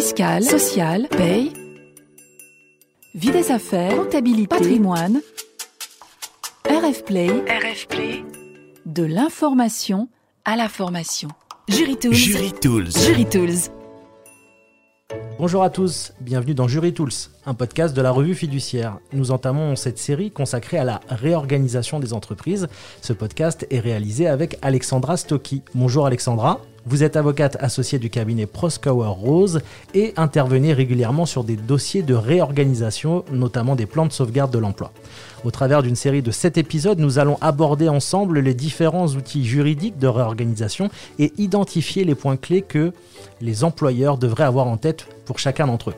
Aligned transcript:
fiscale, 0.00 0.44
sociale, 0.44 1.08
paye, 1.10 1.52
vie 3.16 3.32
des 3.32 3.50
affaires, 3.50 3.96
comptabilité, 3.96 4.46
patrimoine, 4.46 5.20
RF 6.70 7.02
Play, 7.04 7.26
RF 7.26 7.88
Play, 7.88 8.24
de 8.86 9.02
l'information 9.02 10.08
à 10.44 10.54
la 10.54 10.68
formation. 10.68 11.30
Jury 11.66 11.96
Tools. 11.96 12.14
Jury 12.14 12.52
Tools. 12.52 12.90
Jury 12.92 13.26
Tools. 13.26 13.72
Bonjour 15.40 15.64
à 15.64 15.70
tous, 15.70 16.12
bienvenue 16.20 16.54
dans 16.54 16.68
Jury 16.68 16.94
Tools, 16.94 17.10
un 17.44 17.54
podcast 17.54 17.96
de 17.96 18.00
la 18.00 18.12
revue 18.12 18.36
fiduciaire. 18.36 18.98
Nous 19.12 19.32
entamons 19.32 19.74
cette 19.74 19.98
série 19.98 20.30
consacrée 20.30 20.78
à 20.78 20.84
la 20.84 21.00
réorganisation 21.08 21.98
des 21.98 22.12
entreprises. 22.12 22.68
Ce 23.02 23.12
podcast 23.12 23.66
est 23.70 23.80
réalisé 23.80 24.28
avec 24.28 24.58
Alexandra 24.62 25.16
Stocky. 25.16 25.62
Bonjour 25.74 26.06
Alexandra. 26.06 26.60
Vous 26.90 27.02
êtes 27.02 27.16
avocate 27.16 27.58
associée 27.60 27.98
du 27.98 28.08
cabinet 28.08 28.46
Proskauer 28.46 29.12
Rose 29.12 29.60
et 29.92 30.14
intervenez 30.16 30.72
régulièrement 30.72 31.26
sur 31.26 31.44
des 31.44 31.56
dossiers 31.56 32.00
de 32.00 32.14
réorganisation, 32.14 33.26
notamment 33.30 33.76
des 33.76 33.84
plans 33.84 34.06
de 34.06 34.12
sauvegarde 34.12 34.50
de 34.50 34.58
l'emploi. 34.58 34.90
Au 35.44 35.50
travers 35.50 35.82
d'une 35.82 35.96
série 35.96 36.22
de 36.22 36.30
7 36.30 36.56
épisodes, 36.56 36.98
nous 36.98 37.18
allons 37.18 37.36
aborder 37.42 37.90
ensemble 37.90 38.40
les 38.40 38.54
différents 38.54 39.08
outils 39.08 39.44
juridiques 39.44 39.98
de 39.98 40.06
réorganisation 40.06 40.88
et 41.18 41.34
identifier 41.36 42.04
les 42.04 42.14
points 42.14 42.38
clés 42.38 42.62
que 42.62 42.92
les 43.42 43.64
employeurs 43.64 44.16
devraient 44.16 44.44
avoir 44.44 44.66
en 44.66 44.78
tête 44.78 45.08
pour 45.26 45.38
chacun 45.38 45.66
d'entre 45.66 45.90
eux. 45.90 45.94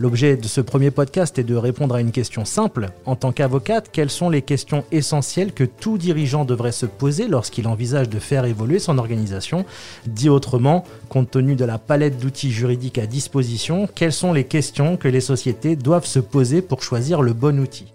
L'objet 0.00 0.36
de 0.36 0.48
ce 0.48 0.60
premier 0.60 0.90
podcast 0.90 1.38
est 1.38 1.44
de 1.44 1.54
répondre 1.54 1.94
à 1.94 2.00
une 2.00 2.12
question 2.12 2.44
simple. 2.44 2.90
En 3.04 3.14
tant 3.14 3.30
qu'avocate, 3.30 3.90
quelles 3.92 4.10
sont 4.10 4.30
les 4.30 4.42
questions 4.42 4.84
essentielles 4.90 5.52
que 5.52 5.64
tout 5.64 5.98
dirigeant 5.98 6.44
devrait 6.44 6.72
se 6.72 6.86
poser 6.86 7.28
lorsqu'il 7.28 7.68
envisage 7.68 8.08
de 8.08 8.18
faire 8.18 8.44
évoluer 8.44 8.78
son 8.78 8.98
organisation? 8.98 9.66
Dit 10.06 10.28
autrement, 10.28 10.84
compte 11.08 11.30
tenu 11.30 11.56
de 11.56 11.64
la 11.64 11.78
palette 11.78 12.18
d'outils 12.18 12.52
juridiques 12.52 12.98
à 12.98 13.06
disposition, 13.06 13.88
quelles 13.94 14.12
sont 14.12 14.32
les 14.32 14.44
questions 14.44 14.96
que 14.96 15.08
les 15.08 15.20
sociétés 15.20 15.76
doivent 15.76 16.06
se 16.06 16.20
poser 16.20 16.62
pour 16.62 16.82
choisir 16.82 17.20
le 17.20 17.34
bon 17.34 17.60
outil? 17.60 17.92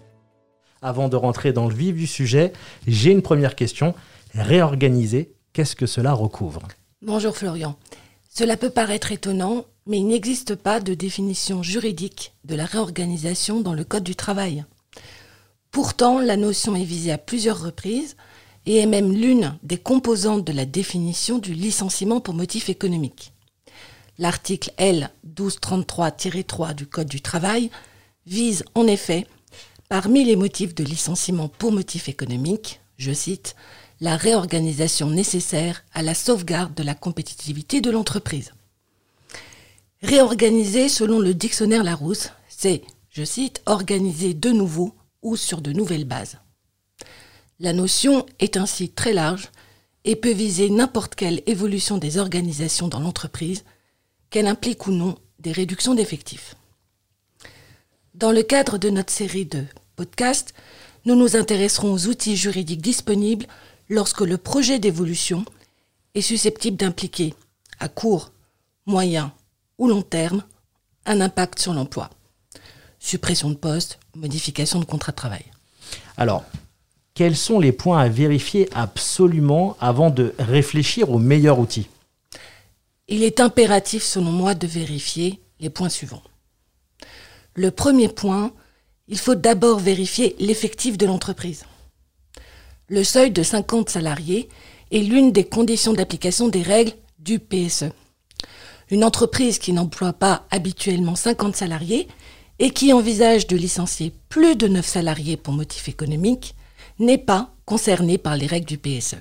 Avant 0.80 1.08
de 1.08 1.16
rentrer 1.16 1.52
dans 1.52 1.68
le 1.68 1.74
vif 1.74 1.96
du 1.96 2.06
sujet, 2.06 2.52
j'ai 2.86 3.10
une 3.10 3.22
première 3.22 3.56
question. 3.56 3.94
Réorganiser, 4.34 5.34
qu'est-ce 5.52 5.74
que 5.74 5.86
cela 5.86 6.12
recouvre? 6.12 6.62
Bonjour 7.02 7.36
Florian. 7.36 7.76
Cela 8.30 8.56
peut 8.56 8.70
paraître 8.70 9.10
étonnant, 9.10 9.64
mais 9.88 9.98
il 9.98 10.06
n'existe 10.06 10.54
pas 10.54 10.80
de 10.80 10.92
définition 10.92 11.62
juridique 11.62 12.34
de 12.44 12.54
la 12.54 12.66
réorganisation 12.66 13.60
dans 13.60 13.72
le 13.72 13.84
Code 13.84 14.04
du 14.04 14.14
travail. 14.14 14.64
Pourtant, 15.70 16.20
la 16.20 16.36
notion 16.36 16.76
est 16.76 16.84
visée 16.84 17.10
à 17.10 17.18
plusieurs 17.18 17.62
reprises 17.62 18.14
et 18.66 18.76
est 18.76 18.86
même 18.86 19.12
l'une 19.12 19.58
des 19.62 19.78
composantes 19.78 20.44
de 20.44 20.52
la 20.52 20.66
définition 20.66 21.38
du 21.38 21.54
licenciement 21.54 22.20
pour 22.20 22.34
motif 22.34 22.68
économique. 22.68 23.32
L'article 24.18 24.72
L 24.76 25.10
1233-3 25.26 26.74
du 26.74 26.86
Code 26.86 27.08
du 27.08 27.22
travail 27.22 27.70
vise 28.26 28.64
en 28.74 28.86
effet, 28.86 29.26
parmi 29.88 30.22
les 30.22 30.36
motifs 30.36 30.74
de 30.74 30.84
licenciement 30.84 31.48
pour 31.48 31.72
motif 31.72 32.10
économique, 32.10 32.80
je 32.98 33.12
cite, 33.12 33.56
la 34.00 34.16
réorganisation 34.16 35.08
nécessaire 35.08 35.82
à 35.94 36.02
la 36.02 36.14
sauvegarde 36.14 36.74
de 36.74 36.82
la 36.82 36.94
compétitivité 36.94 37.80
de 37.80 37.90
l'entreprise. 37.90 38.52
Réorganiser 40.02 40.88
selon 40.88 41.18
le 41.18 41.34
dictionnaire 41.34 41.82
Larousse, 41.82 42.30
c'est, 42.48 42.82
je 43.10 43.24
cite, 43.24 43.62
organiser 43.66 44.32
de 44.32 44.50
nouveau 44.50 44.94
ou 45.22 45.34
sur 45.34 45.60
de 45.60 45.72
nouvelles 45.72 46.04
bases. 46.04 46.38
La 47.58 47.72
notion 47.72 48.24
est 48.38 48.56
ainsi 48.56 48.90
très 48.90 49.12
large 49.12 49.50
et 50.04 50.14
peut 50.14 50.32
viser 50.32 50.70
n'importe 50.70 51.16
quelle 51.16 51.42
évolution 51.46 51.98
des 51.98 52.18
organisations 52.18 52.86
dans 52.86 53.00
l'entreprise, 53.00 53.64
qu'elle 54.30 54.46
implique 54.46 54.86
ou 54.86 54.92
non 54.92 55.18
des 55.40 55.50
réductions 55.50 55.94
d'effectifs. 55.94 56.54
Dans 58.14 58.30
le 58.30 58.44
cadre 58.44 58.78
de 58.78 58.90
notre 58.90 59.12
série 59.12 59.46
de 59.46 59.64
podcasts, 59.96 60.54
nous 61.06 61.16
nous 61.16 61.34
intéresserons 61.34 61.92
aux 61.92 62.06
outils 62.06 62.36
juridiques 62.36 62.82
disponibles 62.82 63.46
lorsque 63.88 64.20
le 64.20 64.38
projet 64.38 64.78
d'évolution 64.78 65.44
est 66.14 66.20
susceptible 66.20 66.76
d'impliquer, 66.76 67.34
à 67.80 67.88
court, 67.88 68.30
moyen 68.86 69.32
ou 69.78 69.88
long 69.88 70.02
terme, 70.02 70.42
un 71.06 71.20
impact 71.20 71.58
sur 71.58 71.72
l'emploi. 71.72 72.10
Suppression 72.98 73.50
de 73.50 73.54
postes, 73.54 73.98
modification 74.14 74.80
de 74.80 74.84
contrat 74.84 75.12
de 75.12 75.16
travail. 75.16 75.44
Alors, 76.16 76.44
quels 77.14 77.36
sont 77.36 77.58
les 77.58 77.72
points 77.72 78.00
à 78.00 78.08
vérifier 78.08 78.68
absolument 78.74 79.76
avant 79.80 80.10
de 80.10 80.34
réfléchir 80.38 81.10
au 81.10 81.18
meilleur 81.18 81.58
outil? 81.58 81.88
Il 83.08 83.22
est 83.22 83.40
impératif, 83.40 84.02
selon 84.02 84.30
moi, 84.30 84.54
de 84.54 84.66
vérifier 84.66 85.40
les 85.60 85.70
points 85.70 85.88
suivants. 85.88 86.22
Le 87.54 87.70
premier 87.70 88.08
point, 88.08 88.52
il 89.08 89.18
faut 89.18 89.34
d'abord 89.34 89.78
vérifier 89.78 90.36
l'effectif 90.38 90.98
de 90.98 91.06
l'entreprise. 91.06 91.64
Le 92.88 93.02
seuil 93.02 93.30
de 93.30 93.42
50 93.42 93.88
salariés 93.88 94.48
est 94.92 95.00
l'une 95.00 95.32
des 95.32 95.44
conditions 95.44 95.92
d'application 95.92 96.48
des 96.48 96.62
règles 96.62 96.92
du 97.18 97.38
PSE. 97.38 97.90
Une 98.90 99.04
entreprise 99.04 99.58
qui 99.58 99.72
n'emploie 99.72 100.14
pas 100.14 100.46
habituellement 100.50 101.14
50 101.14 101.54
salariés 101.54 102.08
et 102.58 102.70
qui 102.70 102.92
envisage 102.92 103.46
de 103.46 103.56
licencier 103.56 104.12
plus 104.28 104.56
de 104.56 104.66
9 104.66 104.86
salariés 104.86 105.36
pour 105.36 105.52
motif 105.52 105.88
économique 105.88 106.54
n'est 106.98 107.18
pas 107.18 107.54
concernée 107.66 108.18
par 108.18 108.36
les 108.36 108.46
règles 108.46 108.66
du 108.66 108.78
PSE. 108.78 109.16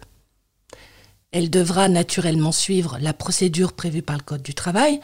Elle 1.31 1.49
devra 1.49 1.89
naturellement 1.89 2.53
suivre 2.53 2.97
la 3.01 3.13
procédure 3.13 3.73
prévue 3.73 4.01
par 4.01 4.17
le 4.17 4.23
Code 4.23 4.41
du 4.41 4.53
travail, 4.53 5.01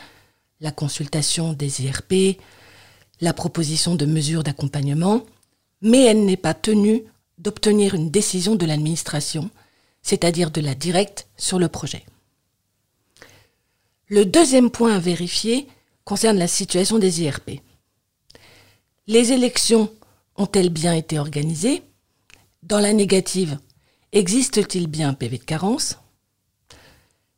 la 0.61 0.71
consultation 0.71 1.51
des 1.53 1.83
IRP, 1.83 2.39
la 3.19 3.33
proposition 3.33 3.95
de 3.95 4.05
mesures 4.05 4.43
d'accompagnement, 4.43 5.23
mais 5.81 6.03
elle 6.03 6.25
n'est 6.25 6.37
pas 6.37 6.53
tenue 6.53 7.03
d'obtenir 7.37 7.93
une 7.93 8.09
décision 8.09 8.55
de 8.55 8.65
l'administration, 8.65 9.49
c'est-à-dire 10.01 10.49
de 10.49 10.61
la 10.61 10.73
directe 10.73 11.27
sur 11.37 11.59
le 11.59 11.67
projet. 11.67 12.05
Le 14.07 14.25
deuxième 14.25 14.69
point 14.69 14.95
à 14.95 14.99
vérifier 14.99 15.67
concerne 16.03 16.37
la 16.37 16.47
situation 16.47 16.99
des 16.99 17.21
IRP. 17.21 17.61
Les 19.07 19.31
élections 19.31 19.89
ont-elles 20.35 20.69
bien 20.69 20.93
été 20.93 21.19
organisées? 21.19 21.83
Dans 22.63 22.79
la 22.79 22.93
négative, 22.93 23.57
existe-t-il 24.11 24.87
bien 24.87 25.09
un 25.09 25.13
PV 25.13 25.37
de 25.37 25.43
carence? 25.43 25.99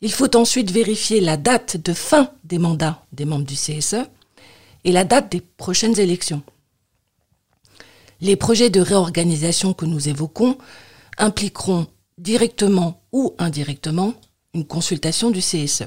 Il 0.01 0.11
faut 0.11 0.35
ensuite 0.35 0.71
vérifier 0.71 1.21
la 1.21 1.37
date 1.37 1.77
de 1.77 1.93
fin 1.93 2.31
des 2.43 2.59
mandats 2.59 3.05
des 3.11 3.25
membres 3.25 3.45
du 3.45 3.55
CSE 3.55 4.07
et 4.83 4.91
la 4.91 5.03
date 5.03 5.31
des 5.31 5.41
prochaines 5.41 5.99
élections. 5.99 6.43
Les 8.21 8.35
projets 8.35 8.69
de 8.69 8.81
réorganisation 8.81 9.73
que 9.73 9.85
nous 9.85 10.09
évoquons 10.09 10.57
impliqueront 11.17 11.87
directement 12.17 13.01
ou 13.11 13.35
indirectement 13.37 14.13
une 14.53 14.65
consultation 14.65 15.31
du 15.31 15.39
CSE. 15.39 15.85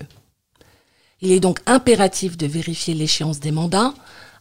Il 1.20 1.32
est 1.32 1.40
donc 1.40 1.60
impératif 1.66 2.36
de 2.36 2.46
vérifier 2.46 2.94
l'échéance 2.94 3.40
des 3.40 3.50
mandats 3.50 3.94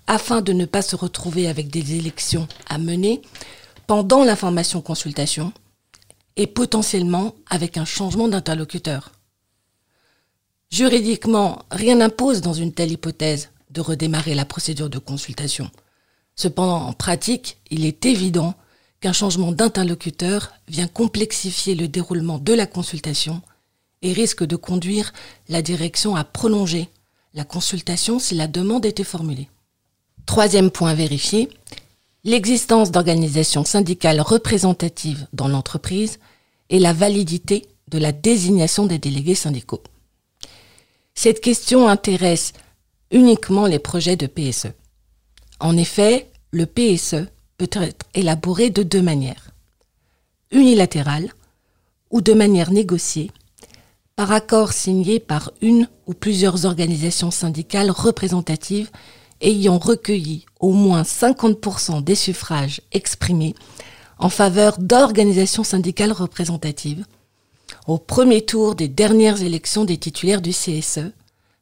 afin 0.05 0.41
de 0.41 0.53
ne 0.53 0.65
pas 0.65 0.81
se 0.81 0.95
retrouver 0.95 1.47
avec 1.47 1.69
des 1.69 1.95
élections 1.95 2.47
à 2.69 2.77
mener 2.77 3.21
pendant 3.87 4.23
la 4.23 4.35
formation 4.35 4.81
consultation 4.81 5.51
et 6.35 6.47
potentiellement 6.47 7.33
avec 7.49 7.77
un 7.77 7.85
changement 7.85 8.27
d'interlocuteur. 8.27 9.11
Juridiquement, 10.69 11.63
rien 11.71 11.95
n'impose 11.95 12.41
dans 12.41 12.53
une 12.53 12.73
telle 12.73 12.91
hypothèse 12.91 13.49
de 13.71 13.81
redémarrer 13.81 14.35
la 14.35 14.45
procédure 14.45 14.89
de 14.89 14.99
consultation. 14.99 15.71
Cependant, 16.35 16.85
en 16.87 16.93
pratique, 16.93 17.57
il 17.71 17.85
est 17.85 18.05
évident 18.05 18.53
qu'un 18.99 19.13
changement 19.13 19.51
d'interlocuteur 19.51 20.53
vient 20.67 20.87
complexifier 20.87 21.75
le 21.75 21.87
déroulement 21.87 22.37
de 22.37 22.53
la 22.53 22.65
consultation 22.65 23.41
et 24.01 24.13
risque 24.13 24.43
de 24.43 24.55
conduire 24.55 25.13
la 25.49 25.61
direction 25.61 26.15
à 26.15 26.23
prolonger 26.23 26.89
la 27.33 27.43
consultation 27.43 28.19
si 28.19 28.35
la 28.35 28.47
demande 28.47 28.85
était 28.85 29.03
formulée. 29.03 29.49
Troisième 30.25 30.71
point 30.71 30.93
vérifié, 30.93 31.49
l'existence 32.23 32.91
d'organisations 32.91 33.63
syndicales 33.63 34.21
représentatives 34.21 35.27
dans 35.33 35.47
l'entreprise 35.47 36.19
et 36.69 36.79
la 36.79 36.93
validité 36.93 37.65
de 37.89 37.97
la 37.97 38.11
désignation 38.11 38.85
des 38.85 38.99
délégués 38.99 39.35
syndicaux. 39.35 39.81
Cette 41.15 41.41
question 41.41 41.87
intéresse 41.87 42.53
uniquement 43.11 43.65
les 43.65 43.79
projets 43.79 44.17
de 44.17 44.27
PSE. 44.27 44.67
En 45.59 45.77
effet, 45.77 46.29
le 46.51 46.65
PSE 46.65 47.27
peut 47.57 47.69
être 47.73 48.05
élaboré 48.13 48.69
de 48.69 48.83
deux 48.83 49.01
manières. 49.01 49.51
Unilatéral 50.51 51.33
ou 52.11 52.21
de 52.21 52.33
manière 52.33 52.71
négociée, 52.71 53.31
par 54.17 54.31
accord 54.31 54.73
signé 54.73 55.19
par 55.19 55.51
une 55.61 55.87
ou 56.07 56.15
plusieurs 56.15 56.65
organisations 56.65 57.29
syndicales 57.29 57.91
représentatives 57.91 58.89
ayant 59.41 59.77
recueilli 59.77 60.47
au 60.59 60.71
moins 60.71 61.03
50% 61.03 62.03
des 62.03 62.15
suffrages 62.15 62.81
exprimés 62.91 63.53
en 64.17 64.29
faveur 64.29 64.79
d'organisations 64.79 65.63
syndicales 65.63 66.11
représentatives 66.11 67.05
au 67.85 67.99
premier 67.99 68.43
tour 68.43 68.73
des 68.73 68.87
dernières 68.87 69.43
élections 69.43 69.85
des 69.85 69.99
titulaires 69.99 70.41
du 70.41 70.49
CSE, 70.49 71.11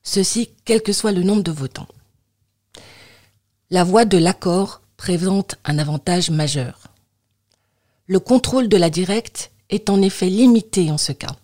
ceci 0.01 0.49
quel 0.63 0.81
que 0.81 0.93
soit 0.93 1.11
le 1.11 1.23
nombre 1.23 1.43
de 1.43 1.51
votants. 1.51 1.89
la 3.69 3.83
voie 3.83 4.05
de 4.05 4.17
l'accord 4.17 4.81
présente 4.95 5.55
un 5.65 5.77
avantage 5.77 6.29
majeur. 6.29 6.87
Le 8.07 8.21
contrôle 8.21 8.69
de 8.69 8.77
la 8.77 8.89
directe 8.89 9.51
est 9.69 9.89
en 9.89 10.01
effet 10.01 10.29
limité 10.29 10.89
en 10.89 10.97
ce 10.97 11.11
cas. 11.11 11.35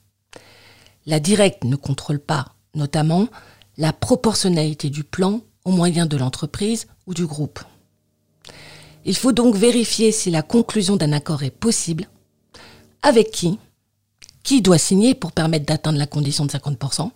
La 1.06 1.20
directe 1.20 1.64
ne 1.64 1.76
contrôle 1.76 2.20
pas, 2.20 2.56
notamment, 2.76 3.28
la 3.78 3.94
proportionnalité 3.94 4.90
du 4.90 5.04
plan 5.04 5.42
aux 5.66 5.72
moyens 5.72 6.08
de 6.08 6.18
l'entreprise 6.18 6.88
ou 7.08 7.14
du 7.14 7.26
groupe. 7.26 7.60
Il 9.06 9.16
faut 9.16 9.32
donc 9.32 9.56
vérifier 9.56 10.12
si 10.12 10.30
la 10.30 10.44
conclusion 10.44 10.96
d'un 10.96 11.12
accord 11.12 11.44
est 11.44 11.50
possible, 11.50 12.08
avec 13.02 13.32
qui, 13.32 13.58
qui 14.44 14.62
doit 14.62 14.78
signer 14.78 15.16
pour 15.16 15.32
permettre 15.32 15.66
d'atteindre 15.66 15.98
la 15.98 16.06
condition 16.06 16.46
de 16.46 16.52
50%, 16.52 17.10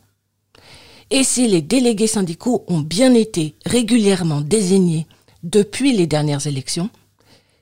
et 1.12 1.24
si 1.24 1.48
les 1.48 1.62
délégués 1.62 2.08
syndicaux 2.08 2.66
ont 2.68 2.80
bien 2.80 3.14
été 3.14 3.56
régulièrement 3.66 4.42
désignés 4.42 5.06
depuis 5.44 5.96
les 5.96 6.08
dernières 6.08 6.48
élections, 6.48 6.90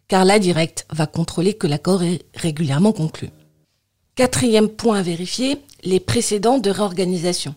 car 0.08 0.24
la 0.24 0.40
directe 0.40 0.86
va 0.90 1.08
contrôler 1.08 1.54
que 1.54 1.68
l'accord 1.68 2.04
est 2.04 2.24
régulièrement 2.36 2.94
conclu. 2.94 3.30
Quatrième 4.16 4.70
point 4.70 5.00
à 5.00 5.02
vérifier, 5.02 5.58
les 5.84 6.00
précédents 6.00 6.60
de 6.60 6.70
réorganisation. 6.70 7.56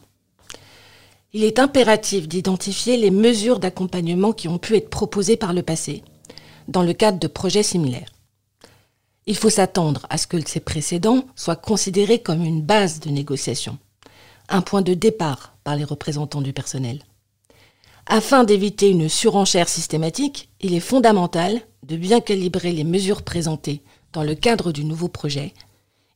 Il 1.35 1.45
est 1.45 1.59
impératif 1.59 2.29
d'identifier 2.29 2.97
les 2.97 3.11
mesures 3.11 3.59
d'accompagnement 3.59 4.33
qui 4.33 4.49
ont 4.49 4.57
pu 4.57 4.75
être 4.75 4.89
proposées 4.89 5.37
par 5.37 5.53
le 5.53 5.63
passé, 5.63 6.03
dans 6.67 6.83
le 6.83 6.95
cadre 6.95 7.19
de 7.19 7.27
projets 7.27 7.63
similaires. 7.63 8.09
Il 9.27 9.37
faut 9.37 9.51
s'attendre 9.51 10.07
à 10.09 10.17
ce 10.17 10.27
que 10.27 10.39
ces 10.49 10.61
précédents 10.61 11.27
soient 11.35 11.57
considérés 11.57 12.21
comme 12.21 12.43
une 12.43 12.63
base 12.63 13.01
de 13.01 13.11
négociation, 13.11 13.77
un 14.49 14.63
point 14.63 14.81
de 14.81 14.95
départ 14.95 15.59
par 15.63 15.77
les 15.77 15.85
représentants 15.85 16.41
du 16.41 16.55
personnel. 16.55 17.03
Afin 18.07 18.45
d'éviter 18.45 18.89
une 18.89 19.11
surenchère 19.11 19.69
systématique, 19.69 20.49
il 20.63 20.73
est 20.73 20.81
fondamental 20.81 21.61
de 21.83 21.97
bien 21.97 22.21
calibrer 22.21 22.73
les 22.73 22.85
mesures 22.85 23.25
présentées 23.25 23.83
dans 24.15 24.23
le 24.23 24.35
cadre 24.35 24.73
du 24.73 24.87
nouveau 24.87 25.09
projet 25.09 25.53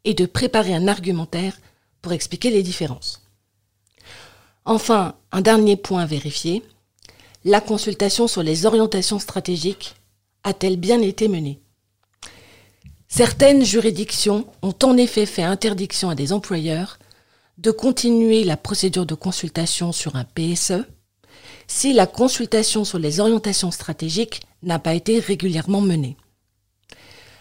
et 0.05 0.14
de 0.14 0.26
préparer 0.26 0.75
un 0.75 0.88
argumentaire 0.88 1.58
pour 2.02 2.12
expliquer 2.12 2.50
les 2.50 2.62
différences. 2.62 3.23
Enfin, 4.64 5.14
un 5.32 5.41
dernier 5.41 5.76
point 5.76 6.02
à 6.02 6.06
vérifier, 6.06 6.62
la 7.44 7.61
consultation 7.61 8.29
sur 8.29 8.43
les 8.43 8.67
orientations 8.67 9.19
stratégiques 9.19 9.94
a-t-elle 10.44 10.76
bien 10.76 11.00
été 11.00 11.29
menée? 11.29 11.61
Certaines 13.08 13.64
juridictions 13.64 14.47
ont 14.62 14.75
en 14.82 14.97
effet 14.97 15.26
fait 15.26 15.43
interdiction 15.43 16.11
à 16.11 16.14
des 16.14 16.32
employeurs 16.32 16.99
de 17.58 17.70
continuer 17.70 18.44
la 18.44 18.56
procédure 18.56 19.05
de 19.05 19.14
consultation 19.14 19.93
sur 19.93 20.17
un 20.17 20.25
PSE 20.25 20.85
si 21.67 21.93
la 21.93 22.06
consultation 22.06 22.85
sur 22.85 22.99
les 22.99 23.20
orientations 23.20 23.70
stratégiques 23.70 24.43
n'a 24.62 24.79
pas 24.79 24.94
été 24.94 25.19
régulièrement 25.19 25.81
menée. 25.81 26.17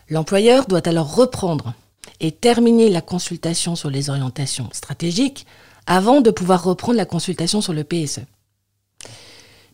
L'employeur 0.08 0.66
doit 0.66 0.88
alors 0.88 1.16
reprendre 1.16 1.74
et 2.20 2.32
terminer 2.32 2.90
la 2.90 3.02
consultation 3.02 3.76
sur 3.76 3.90
les 3.90 4.10
orientations 4.10 4.70
stratégiques 4.74 5.46
avant 5.86 6.22
de 6.22 6.32
pouvoir 6.32 6.64
reprendre 6.64 6.98
la 6.98 7.06
consultation 7.06 7.62
sur 7.62 7.74
le 7.74 7.84
PSE. 7.84 8.22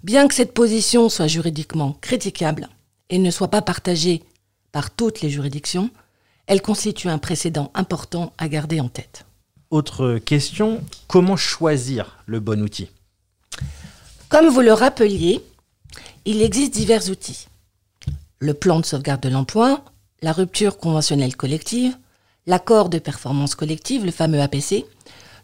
Bien 0.04 0.28
que 0.28 0.36
cette 0.36 0.54
position 0.54 1.10
soit 1.10 1.28
juridiquement 1.28 1.98
critiquable 2.02 2.70
et 3.10 3.18
ne 3.18 3.32
soit 3.32 3.50
pas 3.50 3.62
partagée 3.62 4.24
par 4.72 4.92
toutes 4.92 5.22
les 5.22 5.30
juridictions, 5.30 5.90
elle 6.48 6.62
constitue 6.62 7.10
un 7.10 7.18
précédent 7.18 7.72
important 7.74 8.34
à 8.38 8.48
garder 8.48 8.80
en 8.80 8.90
tête. 8.90 9.26
Autre 9.72 10.20
question, 10.20 10.84
comment 11.08 11.36
choisir 11.36 12.20
le 12.28 12.40
bon 12.40 12.62
outil? 12.62 12.90
Comme 14.30 14.48
vous 14.48 14.62
le 14.62 14.74
rappeliez, 14.74 15.44
il 16.26 16.42
existe 16.42 16.74
divers 16.74 17.10
outils. 17.10 17.48
Le 18.40 18.54
plan 18.54 18.80
de 18.80 18.86
sauvegarde 18.86 19.22
de 19.22 19.30
l'emploi, 19.30 19.84
la 20.22 20.34
rupture 20.34 20.78
conventionnelle 20.78 21.36
collective, 21.36 21.98
l'accord 22.46 22.90
de 22.90 23.00
performance 23.00 23.56
collective, 23.56 24.06
le 24.06 24.12
fameux 24.12 24.42
APC, 24.42 24.86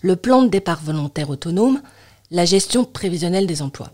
le 0.01 0.15
plan 0.15 0.43
de 0.43 0.49
départ 0.49 0.81
volontaire 0.81 1.29
autonome, 1.29 1.81
la 2.29 2.45
gestion 2.45 2.85
prévisionnelle 2.85 3.47
des 3.47 3.61
emplois. 3.61 3.91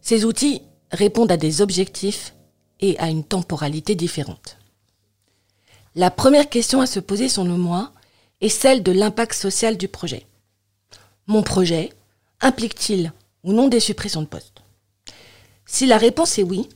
Ces 0.00 0.24
outils 0.24 0.62
répondent 0.90 1.32
à 1.32 1.36
des 1.36 1.60
objectifs 1.60 2.34
et 2.80 2.98
à 2.98 3.08
une 3.08 3.24
temporalité 3.24 3.94
différente. 3.94 4.58
La 5.94 6.10
première 6.10 6.48
question 6.48 6.80
à 6.80 6.86
se 6.86 7.00
poser 7.00 7.28
selon 7.28 7.58
moi 7.58 7.92
est 8.40 8.48
celle 8.48 8.82
de 8.82 8.92
l'impact 8.92 9.34
social 9.34 9.76
du 9.76 9.88
projet. 9.88 10.26
Mon 11.26 11.42
projet 11.42 11.90
implique-t-il 12.40 13.12
ou 13.42 13.52
non 13.52 13.68
des 13.68 13.80
suppressions 13.80 14.22
de 14.22 14.26
postes? 14.26 14.62
Si 15.66 15.86
la 15.86 15.98
réponse 15.98 16.38
est 16.38 16.44
oui, 16.44 16.68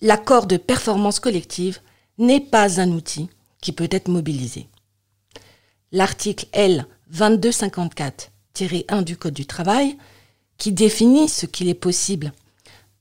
l'accord 0.00 0.46
de 0.46 0.56
performance 0.56 1.20
collective 1.20 1.80
n'est 2.18 2.40
pas 2.40 2.80
un 2.80 2.90
outil 2.92 3.28
qui 3.60 3.72
peut 3.72 3.88
être 3.90 4.08
mobilisé. 4.08 4.68
L'article 5.92 6.46
L 6.52 6.86
2254-1 7.14 9.04
du 9.04 9.16
Code 9.16 9.34
du 9.34 9.46
travail, 9.46 9.96
qui 10.56 10.72
définit 10.72 11.28
ce 11.28 11.44
qu'il 11.44 11.68
est 11.68 11.74
possible 11.74 12.32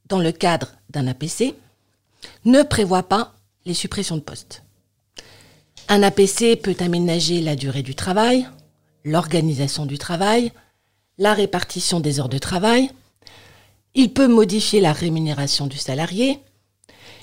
dans 0.07 0.19
le 0.19 0.31
cadre 0.33 0.73
d'un 0.89 1.07
APC, 1.07 1.55
ne 2.45 2.63
prévoit 2.63 3.03
pas 3.03 3.33
les 3.65 3.73
suppressions 3.73 4.17
de 4.17 4.21
postes. 4.21 4.63
Un 5.87 6.03
APC 6.03 6.57
peut 6.61 6.75
aménager 6.79 7.41
la 7.41 7.55
durée 7.55 7.83
du 7.83 7.95
travail, 7.95 8.47
l'organisation 9.05 9.85
du 9.85 9.97
travail, 9.97 10.51
la 11.17 11.33
répartition 11.33 11.99
des 11.99 12.19
heures 12.19 12.29
de 12.29 12.37
travail. 12.37 12.91
Il 13.95 14.13
peut 14.13 14.27
modifier 14.27 14.81
la 14.81 14.93
rémunération 14.93 15.67
du 15.67 15.77
salarié. 15.77 16.39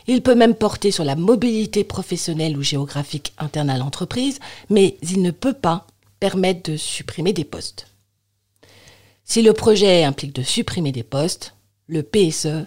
Il 0.08 0.22
peut 0.22 0.34
même 0.34 0.54
porter 0.54 0.90
sur 0.90 1.04
la 1.04 1.16
mobilité 1.16 1.84
professionnelle 1.84 2.56
ou 2.56 2.62
géographique 2.62 3.34
interne 3.36 3.68
à 3.68 3.76
l'entreprise, 3.76 4.40
mais 4.70 4.96
il 5.02 5.20
ne 5.20 5.30
peut 5.30 5.52
pas 5.52 5.86
permettre 6.18 6.70
de 6.70 6.78
supprimer 6.78 7.34
des 7.34 7.44
postes. 7.44 7.88
Si 9.22 9.42
le 9.42 9.52
projet 9.52 10.04
implique 10.04 10.34
de 10.34 10.42
supprimer 10.42 10.92
des 10.92 11.02
postes, 11.02 11.54
le 11.86 12.02
PSE, 12.02 12.66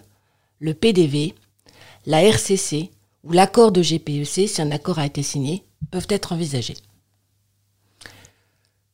le 0.60 0.74
PDV, 0.74 1.34
la 2.06 2.22
RCC 2.22 2.90
ou 3.24 3.32
l'accord 3.32 3.72
de 3.72 3.82
GPEC, 3.82 4.48
si 4.48 4.62
un 4.62 4.70
accord 4.70 5.00
a 5.00 5.06
été 5.06 5.24
signé, 5.24 5.64
peuvent 5.90 6.06
être 6.08 6.32
envisagés. 6.32 6.76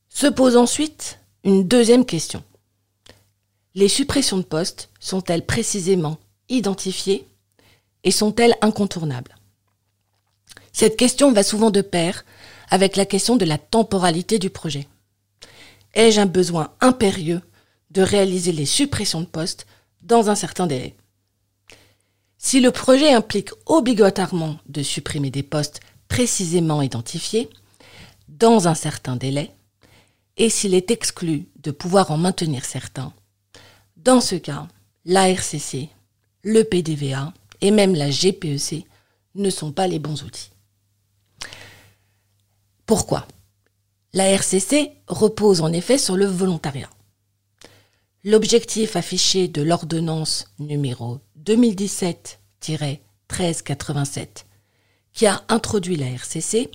Se 0.09 0.27
pose 0.27 0.57
ensuite 0.57 1.19
une 1.45 1.69
deuxième 1.69 2.07
question. 2.07 2.43
Les 3.75 3.89
suppressions 3.89 4.39
de 4.39 4.43
postes 4.43 4.89
sont-elles 5.01 5.45
précisément 5.45 6.17
identifiées 6.49 7.27
et 8.05 8.11
sont-elles 8.11 8.57
incontournables? 8.61 9.37
Cette 10.73 10.97
question 10.97 11.33
va 11.33 11.43
souvent 11.43 11.71
de 11.71 11.81
pair 11.81 12.25
avec 12.71 12.97
la 12.97 13.07
question 13.07 13.37
de 13.37 13.45
la 13.45 13.59
temporalité 13.59 14.39
du 14.39 14.51
projet. 14.51 14.87
Ai-je 15.95 16.21
un 16.21 16.27
besoin 16.27 16.73
impérieux 16.81 17.41
de 17.91 18.03
réaliser 18.03 18.53
les 18.53 18.67
suppressions 18.67 19.21
de 19.21 19.27
postes 19.27 19.67
dans 20.03 20.31
un 20.31 20.35
certain 20.35 20.67
délai? 20.67 20.95
Si 22.37 22.61
le 22.61 22.71
projet 22.71 23.13
implique 23.13 23.51
obligatoirement 23.67 24.59
de 24.69 24.83
supprimer 24.83 25.31
des 25.31 25.43
postes 25.43 25.81
précisément 26.07 26.83
identifiés, 26.83 27.51
dans 28.29 28.69
un 28.69 28.75
certain 28.75 29.17
délai, 29.17 29.51
et 30.37 30.49
s'il 30.49 30.75
est 30.75 30.93
exclu 30.93 31.49
de 31.57 31.73
pouvoir 31.73 32.13
en 32.13 32.17
maintenir 32.17 32.65
certains, 32.65 33.13
dans 33.97 34.21
ce 34.21 34.37
cas, 34.37 34.69
l'ARCC, 35.05 35.89
le 36.45 36.63
PDVA 36.63 37.33
et 37.61 37.71
même 37.71 37.95
la 37.95 38.11
GPEC 38.11 38.87
ne 39.35 39.51
sont 39.51 39.73
pas 39.73 39.87
les 39.87 39.99
bons 39.99 40.23
outils. 40.23 40.51
Pourquoi? 42.87 43.27
La 44.13 44.29
RCC 44.29 44.93
repose 45.07 45.61
en 45.61 45.73
effet 45.73 45.99
sur 45.99 46.17
le 46.17 46.27
volontariat. 46.27 46.91
L'objectif 48.25 48.97
affiché 48.97 49.49
de 49.49 49.63
l'ordonnance 49.63 50.53
numéro 50.59 51.21
2017-1387 51.45 54.45
qui 55.13 55.27
a 55.27 55.45
introduit 55.49 55.97
la 55.97 56.09
RCC 56.09 56.71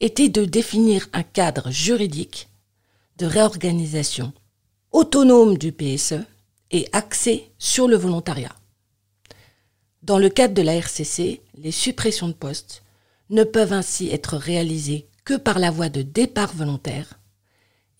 était 0.00 0.28
de 0.28 0.44
définir 0.44 1.08
un 1.12 1.22
cadre 1.22 1.70
juridique 1.70 2.48
de 3.18 3.26
réorganisation 3.26 4.32
autonome 4.92 5.58
du 5.58 5.72
PSE 5.72 6.20
et 6.70 6.88
axé 6.92 7.50
sur 7.58 7.88
le 7.88 7.96
volontariat. 7.96 8.54
Dans 10.02 10.18
le 10.18 10.28
cadre 10.28 10.52
de 10.54 10.62
la 10.62 10.74
RCC, 10.74 11.40
les 11.56 11.70
suppressions 11.70 12.26
de 12.26 12.32
postes 12.32 12.82
ne 13.30 13.44
peuvent 13.44 13.72
ainsi 13.72 14.10
être 14.10 14.36
réalisées 14.36 15.06
que 15.24 15.34
par 15.34 15.60
la 15.60 15.70
voie 15.70 15.90
de 15.90 16.02
départ 16.02 16.52
volontaire, 16.52 17.20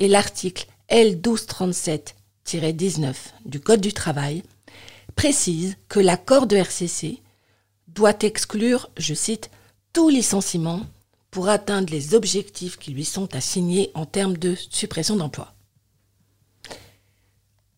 et 0.01 0.09
l'article 0.09 0.67
L1237-19 0.91 3.15
du 3.45 3.61
Code 3.61 3.81
du 3.81 3.93
travail 3.93 4.43
précise 5.15 5.77
que 5.89 6.01
l'accord 6.01 6.49
de 6.49 6.57
RCC 6.57 7.21
doit 7.87 8.19
exclure, 8.23 8.91
je 8.97 9.15
cite, 9.15 9.51
tout 9.93 10.09
licenciement 10.09 10.81
pour 11.31 11.49
atteindre 11.49 11.93
les 11.93 12.15
objectifs 12.15 12.79
qui 12.79 12.91
lui 12.91 13.05
sont 13.05 13.33
assignés 13.37 13.93
en 13.95 14.07
termes 14.07 14.37
de 14.37 14.57
suppression 14.71 15.15
d'emplois. 15.15 15.55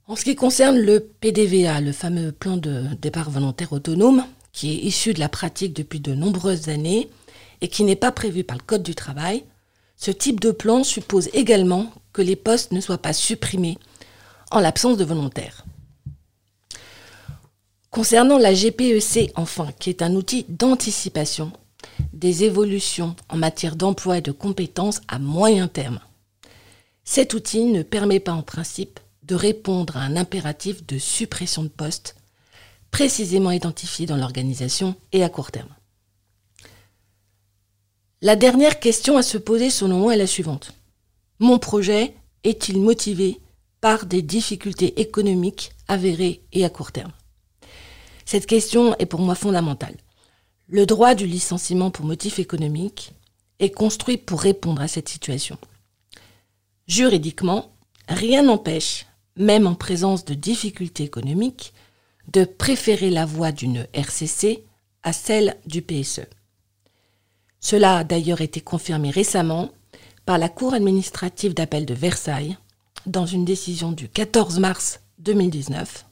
En 0.06 0.16
ce 0.16 0.24
qui 0.24 0.36
concerne 0.36 0.78
le 0.78 1.00
PDVA, 1.00 1.80
le 1.80 1.92
fameux 1.92 2.30
plan 2.30 2.58
de 2.58 2.88
départ 3.00 3.30
volontaire 3.30 3.72
autonome, 3.72 4.26
qui 4.52 4.70
est 4.70 4.82
issu 4.82 5.14
de 5.14 5.18
la 5.18 5.30
pratique 5.30 5.72
depuis 5.72 5.98
de 5.98 6.14
nombreuses 6.14 6.68
années 6.68 7.08
et 7.62 7.68
qui 7.68 7.84
n'est 7.84 7.96
pas 7.96 8.12
prévu 8.12 8.44
par 8.44 8.58
le 8.58 8.62
Code 8.62 8.82
du 8.82 8.94
travail, 8.94 9.44
ce 9.96 10.10
type 10.10 10.40
de 10.40 10.50
plan 10.50 10.84
suppose 10.84 11.30
également 11.32 11.90
que 12.12 12.20
les 12.20 12.36
postes 12.36 12.72
ne 12.72 12.82
soient 12.82 12.98
pas 12.98 13.14
supprimés 13.14 13.78
en 14.50 14.60
l'absence 14.60 14.98
de 14.98 15.04
volontaires. 15.04 15.64
Concernant 17.90 18.36
la 18.36 18.52
GPEC, 18.52 19.32
enfin, 19.36 19.68
qui 19.78 19.88
est 19.88 20.02
un 20.02 20.14
outil 20.16 20.44
d'anticipation 20.50 21.50
des 22.12 22.44
évolutions 22.44 23.16
en 23.30 23.38
matière 23.38 23.76
d'emploi 23.76 24.18
et 24.18 24.22
de 24.22 24.32
compétences 24.32 25.00
à 25.08 25.18
moyen 25.18 25.66
terme. 25.66 26.00
Cet 27.04 27.32
outil 27.32 27.64
ne 27.64 27.82
permet 27.82 28.20
pas 28.20 28.32
en 28.32 28.42
principe 28.42 29.00
de 29.26 29.34
répondre 29.34 29.96
à 29.96 30.00
un 30.00 30.16
impératif 30.16 30.86
de 30.86 30.98
suppression 30.98 31.62
de 31.62 31.68
postes 31.68 32.16
précisément 32.90 33.50
identifié 33.50 34.06
dans 34.06 34.16
l'organisation 34.16 34.94
et 35.12 35.24
à 35.24 35.28
court 35.28 35.50
terme. 35.50 35.74
La 38.22 38.36
dernière 38.36 38.80
question 38.80 39.16
à 39.16 39.22
se 39.22 39.36
poser 39.36 39.68
selon 39.68 39.98
moi 39.98 40.14
est 40.14 40.18
la 40.18 40.26
suivante. 40.26 40.72
Mon 41.40 41.58
projet 41.58 42.14
est-il 42.44 42.80
motivé 42.80 43.40
par 43.80 44.06
des 44.06 44.22
difficultés 44.22 45.00
économiques 45.00 45.72
avérées 45.88 46.42
et 46.52 46.64
à 46.64 46.70
court 46.70 46.92
terme? 46.92 47.12
Cette 48.24 48.46
question 48.46 48.96
est 48.98 49.06
pour 49.06 49.20
moi 49.20 49.34
fondamentale. 49.34 49.96
Le 50.68 50.86
droit 50.86 51.14
du 51.14 51.26
licenciement 51.26 51.90
pour 51.90 52.06
motif 52.06 52.38
économique 52.38 53.12
est 53.58 53.70
construit 53.70 54.16
pour 54.16 54.40
répondre 54.40 54.80
à 54.80 54.88
cette 54.88 55.08
situation. 55.08 55.58
Juridiquement, 56.86 57.76
rien 58.08 58.42
n'empêche 58.42 59.06
même 59.36 59.66
en 59.66 59.74
présence 59.74 60.24
de 60.24 60.34
difficultés 60.34 61.04
économiques, 61.04 61.72
de 62.32 62.44
préférer 62.44 63.10
la 63.10 63.26
voie 63.26 63.52
d'une 63.52 63.86
RCC 63.92 64.64
à 65.02 65.12
celle 65.12 65.56
du 65.66 65.82
PSE. 65.82 66.26
Cela 67.60 67.98
a 67.98 68.04
d'ailleurs 68.04 68.40
été 68.40 68.60
confirmé 68.60 69.10
récemment 69.10 69.70
par 70.26 70.38
la 70.38 70.48
Cour 70.48 70.74
administrative 70.74 71.54
d'appel 71.54 71.86
de 71.86 71.94
Versailles 71.94 72.56
dans 73.06 73.26
une 73.26 73.44
décision 73.44 73.92
du 73.92 74.08
14 74.08 74.58
mars 74.58 75.00
2019. 75.18 76.06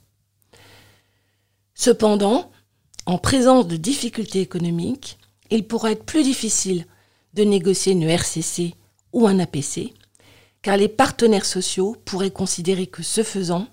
Cependant, 1.75 2.51
en 3.07 3.19
présence 3.19 3.67
de 3.67 3.77
difficultés 3.77 4.41
économiques, 4.41 5.19
il 5.51 5.67
pourra 5.67 5.93
être 5.93 6.05
plus 6.05 6.23
difficile 6.23 6.87
de 7.35 7.45
négocier 7.45 7.93
une 7.93 8.03
RCC 8.03 8.75
ou 9.13 9.27
un 9.27 9.39
APC 9.39 9.93
car 10.63 10.77
les 10.77 10.89
partenaires 10.89 11.45
sociaux 11.45 11.97
pourraient 12.05 12.31
considérer 12.31 12.87
que 12.87 13.03
ce 13.03 13.23
faisant, 13.23 13.67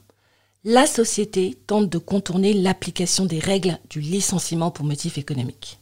la 0.64 0.86
société 0.86 1.58
tente 1.68 1.88
de 1.88 1.98
contourner 1.98 2.54
l'application 2.54 3.26
des 3.26 3.40
règles 3.40 3.78
du 3.90 4.02
licenciement 4.02 4.72
pour 4.72 4.86
motif 4.86 5.18
économique. 5.18 5.80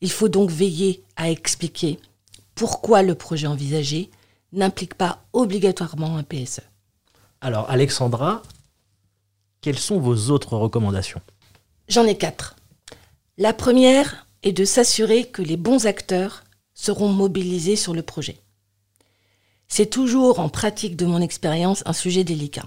Il 0.00 0.10
faut 0.10 0.28
donc 0.28 0.50
veiller 0.50 1.04
à 1.16 1.30
expliquer 1.30 1.98
pourquoi 2.54 3.02
le 3.02 3.14
projet 3.14 3.46
envisagé 3.46 4.10
n'implique 4.52 4.94
pas 4.94 5.24
obligatoirement 5.32 6.16
un 6.16 6.22
PSE. 6.22 6.60
Alors 7.40 7.70
Alexandra, 7.70 8.42
quelles 9.60 9.78
sont 9.78 9.98
vos 9.98 10.30
autres 10.30 10.56
recommandations? 10.56 11.22
J'en 11.88 12.04
ai 12.04 12.18
quatre. 12.18 12.56
La 13.38 13.52
première 13.52 14.26
est 14.42 14.52
de 14.52 14.64
s'assurer 14.64 15.24
que 15.24 15.42
les 15.42 15.56
bons 15.56 15.86
acteurs 15.86 16.44
seront 16.74 17.08
mobilisés 17.08 17.76
sur 17.76 17.94
le 17.94 18.02
projet. 18.02 18.36
C'est 19.72 19.86
toujours, 19.86 20.40
en 20.40 20.48
pratique 20.48 20.96
de 20.96 21.06
mon 21.06 21.20
expérience, 21.20 21.84
un 21.86 21.92
sujet 21.92 22.24
délicat. 22.24 22.66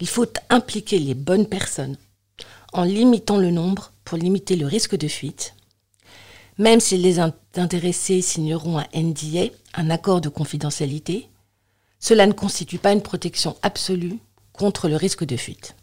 Il 0.00 0.08
faut 0.08 0.26
impliquer 0.50 0.98
les 0.98 1.14
bonnes 1.14 1.46
personnes 1.46 1.96
en 2.72 2.82
limitant 2.82 3.36
le 3.36 3.52
nombre 3.52 3.92
pour 4.04 4.18
limiter 4.18 4.56
le 4.56 4.66
risque 4.66 4.96
de 4.96 5.06
fuite. 5.06 5.54
Même 6.58 6.80
si 6.80 6.98
les 6.98 7.20
intéressés 7.20 8.20
signeront 8.20 8.78
un 8.78 8.86
NDA, 8.94 9.52
un 9.74 9.90
accord 9.90 10.20
de 10.20 10.28
confidentialité, 10.28 11.28
cela 12.00 12.26
ne 12.26 12.32
constitue 12.32 12.78
pas 12.78 12.92
une 12.92 13.00
protection 13.00 13.56
absolue 13.62 14.18
contre 14.52 14.88
le 14.88 14.96
risque 14.96 15.24
de 15.24 15.36
fuite. 15.36 15.76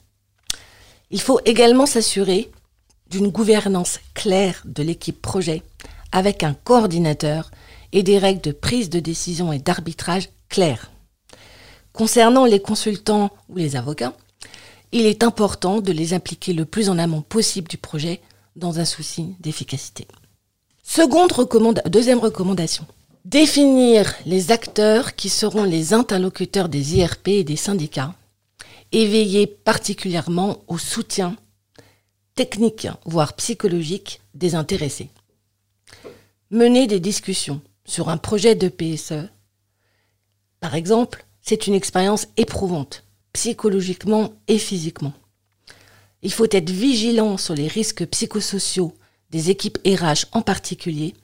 Il 1.11 1.21
faut 1.21 1.39
également 1.45 1.85
s'assurer 1.85 2.51
d'une 3.09 3.29
gouvernance 3.29 3.99
claire 4.15 4.61
de 4.65 4.83
l'équipe 4.83 5.21
projet 5.21 5.63
avec 6.11 6.43
un 6.43 6.53
coordinateur 6.53 7.51
et 7.91 8.03
des 8.03 8.17
règles 8.17 8.41
de 8.41 8.51
prise 8.51 8.89
de 8.89 8.99
décision 8.99 9.51
et 9.51 9.59
d'arbitrage 9.59 10.29
claires. 10.49 10.91
Concernant 11.93 12.45
les 12.45 12.59
consultants 12.59 13.31
ou 13.49 13.57
les 13.57 13.75
avocats, 13.75 14.13
il 14.91 15.05
est 15.05 15.23
important 15.23 15.81
de 15.81 15.91
les 15.91 16.13
impliquer 16.13 16.53
le 16.53 16.65
plus 16.65 16.89
en 16.89 16.97
amont 16.97 17.21
possible 17.21 17.67
du 17.67 17.77
projet 17.77 18.21
dans 18.55 18.79
un 18.79 18.85
souci 18.85 19.35
d'efficacité. 19.39 20.07
Deuxième 21.85 22.19
recommandation. 22.19 22.85
Définir 23.25 24.15
les 24.25 24.51
acteurs 24.51 25.15
qui 25.15 25.29
seront 25.29 25.63
les 25.63 25.93
interlocuteurs 25.93 26.69
des 26.69 26.97
IRP 26.97 27.27
et 27.27 27.43
des 27.43 27.55
syndicats 27.55 28.15
et 28.91 29.05
veiller 29.05 29.45
particulièrement 29.45 30.63
au 30.67 30.77
soutien 30.77 31.35
technique, 32.33 32.87
voire 33.05 33.33
psychologique 33.33 34.21
des 34.33 34.55
intéressés. 34.55 35.09
Mener 36.49 36.87
des 36.87 36.99
discussions 36.99 37.61
sur 37.89 38.09
un 38.09 38.17
projet 38.17 38.53
de 38.53 38.69
PSE, 38.69 39.29
par 40.59 40.75
exemple, 40.75 41.25
c'est 41.41 41.65
une 41.65 41.73
expérience 41.73 42.27
éprouvante, 42.37 43.03
psychologiquement 43.33 44.33
et 44.47 44.59
physiquement. 44.59 45.13
Il 46.21 46.31
faut 46.31 46.47
être 46.51 46.69
vigilant 46.69 47.37
sur 47.37 47.55
les 47.55 47.67
risques 47.67 48.05
psychosociaux 48.05 48.93
des 49.31 49.49
équipes 49.49 49.79
RH 49.85 50.27
en 50.33 50.43
particulier, 50.43 51.15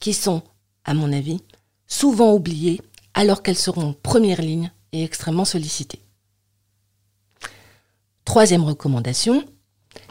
qui 0.00 0.12
sont, 0.12 0.42
à 0.84 0.92
mon 0.92 1.12
avis, 1.12 1.40
souvent 1.86 2.34
oubliées 2.34 2.82
alors 3.14 3.42
qu'elles 3.42 3.56
seront 3.56 3.88
en 3.88 3.92
première 3.94 4.42
ligne 4.42 4.70
et 4.92 5.04
extrêmement 5.04 5.46
sollicitées. 5.46 6.02
Troisième 8.26 8.64
recommandation, 8.64 9.44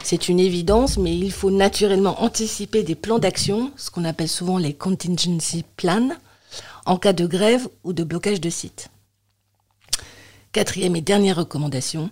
c'est 0.02 0.28
une 0.28 0.40
évidence, 0.40 0.98
mais 0.98 1.16
il 1.16 1.32
faut 1.32 1.50
naturellement 1.50 2.22
anticiper 2.22 2.82
des 2.82 2.94
plans 2.94 3.18
d'action, 3.18 3.72
ce 3.76 3.90
qu'on 3.90 4.04
appelle 4.04 4.28
souvent 4.28 4.58
les 4.58 4.74
contingency 4.74 5.64
plans, 5.76 6.10
en 6.86 6.96
cas 6.96 7.12
de 7.12 7.26
grève 7.26 7.68
ou 7.84 7.92
de 7.92 8.04
blocage 8.04 8.40
de 8.40 8.50
site. 8.50 8.88
Quatrième 10.52 10.96
et 10.96 11.00
dernière 11.00 11.36
recommandation, 11.36 12.10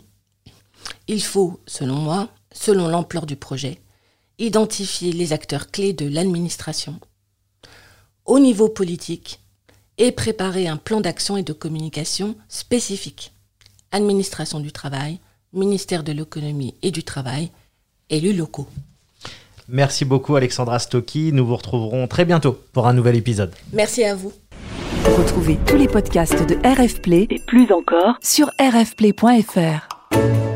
il 1.08 1.22
faut, 1.22 1.60
selon 1.66 1.96
moi, 1.96 2.28
selon 2.52 2.88
l'ampleur 2.88 3.26
du 3.26 3.36
projet, 3.36 3.80
identifier 4.38 5.12
les 5.12 5.32
acteurs 5.32 5.70
clés 5.70 5.92
de 5.92 6.08
l'administration 6.08 6.98
au 8.24 8.38
niveau 8.38 8.68
politique 8.68 9.40
et 9.98 10.12
préparer 10.12 10.68
un 10.68 10.76
plan 10.76 11.00
d'action 11.00 11.36
et 11.36 11.42
de 11.42 11.52
communication 11.52 12.36
spécifique. 12.48 13.32
Administration 13.92 14.60
du 14.60 14.72
travail, 14.72 15.18
ministère 15.52 16.04
de 16.04 16.12
l'économie 16.12 16.74
et 16.82 16.90
du 16.90 17.02
travail, 17.02 17.50
élus 18.10 18.32
locaux. 18.32 18.66
Merci 19.68 20.04
beaucoup 20.04 20.36
Alexandra 20.36 20.78
Stocky. 20.78 21.32
Nous 21.32 21.46
vous 21.46 21.56
retrouverons 21.56 22.08
très 22.08 22.24
bientôt 22.24 22.58
pour 22.72 22.86
un 22.88 22.92
nouvel 22.92 23.16
épisode. 23.16 23.52
Merci 23.72 24.04
à 24.04 24.14
vous. 24.14 24.32
Retrouvez 25.16 25.58
tous 25.66 25.76
les 25.76 25.88
podcasts 25.88 26.46
de 26.46 26.56
RF 26.66 27.00
Play 27.00 27.26
et 27.30 27.40
plus 27.46 27.72
encore 27.72 28.16
sur 28.20 28.50
rfplay.fr. 28.60 30.49